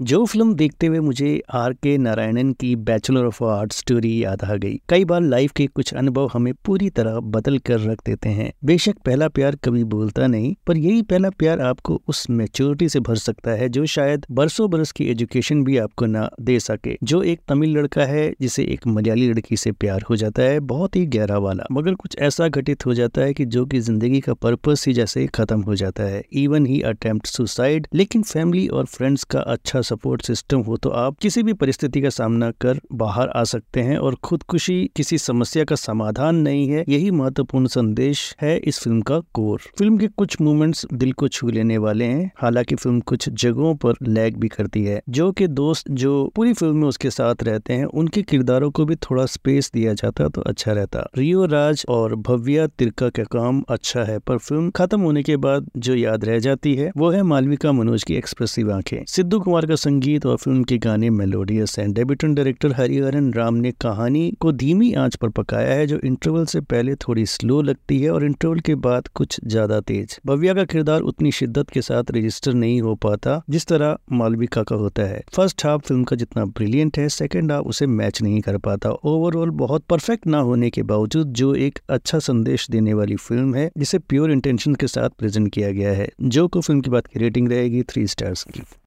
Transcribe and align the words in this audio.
जो 0.00 0.24
फ़िल्म 0.24 0.54
देखते 0.54 0.86
हुए 0.86 0.98
मुझे 1.00 1.28
आर 1.54 1.72
के 1.72 1.96
नारायणन 1.98 2.52
की 2.52 2.74
बैचलर 2.76 3.24
ऑफ़ 3.24 3.42
आर्ट 3.44 3.72
स्टोरी 3.72 4.24
याद 4.24 4.42
आ 4.44 4.54
गई। 4.54 4.80
कई 4.88 5.04
बार 5.04 5.20
लाइफ 5.20 5.52
के 5.52 5.66
कुछ 5.66 5.92
अनुभव 5.94 6.28
हमें 6.32 6.52
पूरी 6.64 6.88
तरह 6.90 7.18
बदल 7.26 7.56
कर 7.58 7.78
रख 7.80 8.00
देते 8.06 8.28
हैं। 8.28 8.50
बेशक 8.64 8.98
पहला 9.06 9.28
प्यार 9.28 9.56
कभी 9.56 9.84
बोलता 9.84 10.26
नहीं, 10.26 10.54
पर 10.66 10.76
यही 10.76 11.02
पहला 11.02 11.30
प्यार 11.30 11.60
आपको 11.60 12.00
उस 12.08 12.28
मेच्योरिटी 12.30 12.88
से 12.88 13.00
भर 13.00 13.16
सकता 13.16 13.50
है 13.50 13.68
जो 13.68 13.84
शायद 13.86 14.26
बरसों 14.30 14.68
बरस 14.70 14.92
की 14.92 15.04
एजुकेशन 15.04 15.62
भी 15.64 15.78
आपको 15.78 16.06
ना 16.06 16.28
दे 16.40 16.58
सके। 16.60 16.96
जो 17.02 17.22
एक 17.22 17.40
तमिल 17.48 17.76
लड़का 17.78 18.04
है, 18.04 18.30
जिसे 18.40 18.64
एक 18.64 18.86
मलयाली 18.86 19.30
लड़की 19.30 19.56
से 19.56 19.72
प्यार 19.72 20.04
हो 20.10 20.16
जाता 20.16 20.42
है, 20.42 20.60
बहुत 20.60 20.96
ही 20.96 21.04
गहरा 21.06 21.38
वाला। 21.38 21.66
मगर 21.72 21.94
कुछ 21.94 22.18
ऐसा 22.18 22.48
घटित 22.48 22.86
हो 22.86 22.94
जाता 22.94 23.22
है 23.22 23.34
की 23.34 23.44
जो 23.46 23.64
की 23.66 23.80
ज़िंदगी 23.80 24.20
का 24.20 24.34
पर्पज 24.34 24.84
ही 24.86 24.92
जैसे 24.92 25.26
खत्म 25.34 25.60
हो 25.62 25.74
जाता 25.76 26.02
है। 26.04 26.22
इवन 26.34 26.66
ही 26.66 26.80
अटेम्प्ट 26.84 27.26
सुसाइड 27.26 27.88
लेकिन 27.94 28.22
फैमिली 28.24 28.68
और 28.68 28.84
फ्रेंड्स 28.86 29.24
का 29.24 29.40
अच्छा 29.40 29.82
सपोर्ट 29.88 30.22
सिस्टम 30.22 30.60
हो 30.60 30.76
तो 30.76 30.90
आप 30.90 31.18
किसी 31.18 31.42
भी 31.42 31.52
परिस्थिति 31.52 32.00
का 32.00 32.08
सामना 32.10 32.50
कर 32.60 32.80
बाहर 32.92 33.28
आ 33.28 33.44
सकते 33.44 33.80
हैं 33.80 33.98
और 33.98 34.14
खुदकुशी 34.14 34.90
किसी 34.96 35.18
समस्या 35.18 35.64
का 35.64 35.76
समाधान 35.76 36.36
नहीं 36.36 36.68
है। 36.68 36.84
यही 36.88 37.10
महत्वपूर्ण 37.10 37.66
संदेश 37.66 38.34
है 38.42 38.56
इस 38.58 38.78
फ़िल्म 38.78 39.00
का 39.00 39.18
कोर। 39.34 39.60
फ़िल्म 39.78 39.98
के 39.98 40.08
कुछ 40.08 40.40
मूवमेंट्स 40.40 40.86
दिल 40.92 41.12
को 41.12 41.28
छू 41.28 41.48
लेने 41.48 41.78
वाले 41.78 42.04
हैं। 42.04 42.30
हालाँकि 42.38 42.74
फ़िल्म 42.74 43.00
कुछ 43.00 43.28
जगहों 43.28 43.74
पर 43.74 43.94
लैग 44.02 44.36
भी 44.36 44.48
करती 44.48 44.84
है। 44.84 45.00
जो 45.08 45.30
के 45.32 45.46
दोस्त 45.46 45.90
जो 45.90 46.12
पूरी 46.36 46.52
फ़िल्म 46.52 46.76
में 46.76 46.88
उसके 46.88 47.10
साथ 47.10 47.42
रहते 47.42 47.72
हैं, 47.72 47.84
उनके 47.84 48.22
किरदारों 48.22 48.70
को 48.70 48.84
भी 48.84 48.96
थोड़ा 48.96 49.26
स्पेस 49.26 49.70
दिया 49.74 49.94
जाता 49.94 50.28
तो 50.28 50.40
अच्छा 50.40 50.72
रहता। 50.72 51.06
रियो 51.18 51.46
राज 51.46 51.84
और 51.88 52.14
भव्या 52.14 52.66
तिरका 52.66 53.08
का 53.08 53.24
काम 53.24 53.62
अच्छा 53.68 54.04
है, 54.04 54.18
पर 54.18 54.38
फ़िल्म 54.38 54.70
खत्म 54.70 55.00
होने 55.00 55.22
के 55.22 55.36
बाद 55.36 55.70
जो 55.76 55.94
याद 55.94 56.24
रह 56.24 56.38
जाती 56.38 56.74
है, 56.74 56.90
वो 56.96 57.10
है 57.10 57.22
मालविका 57.22 57.72
मनोज 57.72 58.04
की 58.04 58.14
एक्सप्रेसिव 58.14 58.72
आँखें। 58.72 59.04
सिद्धू 59.08 59.40
कुमार 59.40 59.66
का 59.66 59.75
संगीत 59.76 60.26
और 60.26 60.36
फ़िल्म 60.36 60.64
के 60.64 60.78
गाने 60.78 61.10
मेलोडियस 61.10 61.78
हैं। 61.78 61.92
डेब्यूटन 61.92 62.34
डायरेक्टर 62.34 62.72
हरिहरन 62.72 63.32
राम 63.32 63.54
ने 63.54 63.72
कहानी 63.72 64.30
को 64.40 64.52
धीमी 64.52 64.92
आँच 64.94 65.16
पर 65.16 65.28
पकाया 65.28 65.74
है, 65.74 65.86
जो 65.86 65.98
इंटरवल 65.98 66.44
से 66.44 66.60
पहले 66.60 66.94
थोड़ी 66.94 67.26
स्लो 67.26 67.60
लगती 67.62 67.98
है 68.00 68.10
और 68.10 68.24
इंटरवल 68.24 68.60
के 68.60 68.74
बाद 68.74 69.08
कुछ 69.08 69.40
ज़्यादा 69.46 69.80
तेज। 69.80 70.18
भव्या 70.26 70.54
का 70.54 70.64
किरदार 70.64 71.00
उतनी 71.02 71.32
शिद्दत 71.32 71.70
के 71.70 71.82
साथ 71.82 72.10
रजिस्टर 72.10 72.54
नहीं 72.54 72.80
हो 72.80 72.94
पाता, 72.94 73.40
जिस 73.50 73.66
तरह 73.66 73.96
मालविका 74.12 74.62
का 74.62 74.76
होता 74.76 75.02
है। 75.02 75.22
फ़र्स्ट 75.34 75.66
हाफ़ 75.66 75.82
फ़िल्म 75.82 76.04
का 76.04 76.16
जितना 76.16 76.44
ब्रिलियंट 76.44 76.98
है, 76.98 77.08
सेकेंड 77.08 77.52
हाफ़ 77.52 77.66
उसे 77.66 77.86
मैच 77.86 78.22
नहीं 78.22 78.40
कर 78.40 78.58
पाता। 78.58 78.90
ओवरऑल 78.90 79.50
बहुत 79.56 79.84
परफेक्ट 79.84 80.26
ना 80.26 80.38
होने 80.38 80.70
के 80.70 80.82
बावजूद 80.82 81.32
जो 81.32 81.54
एक 81.54 81.78
अच्छा 81.90 82.18
संदेश 82.18 82.70
देने 82.70 82.94
वाली 82.94 83.16
फ़िल्म 83.16 83.54
है, 83.54 83.70
जिसे 83.78 83.98
प्योर 83.98 84.32
इंटेंशन 84.32 84.74
के 84.74 84.86
साथ 84.86 85.10
प्रेजेंट 85.18 85.52
किया 85.52 85.70
गया 85.70 85.92
है। 85.92 86.08
जो 86.22 86.48
को 86.48 86.60
फ़िल्म 86.60 86.80
की 86.80 86.90
बात 86.90 87.06
की 87.06 87.20
रेटिंग 87.20 87.48
रहेगी 87.48 87.82
थ्री 87.82 88.06
स्टार्स 88.06 88.42
की। 88.44 88.62